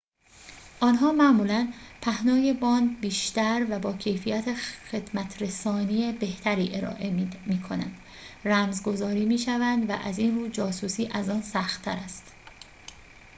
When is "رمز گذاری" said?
8.45-9.25